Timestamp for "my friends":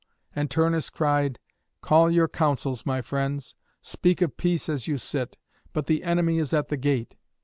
2.87-3.53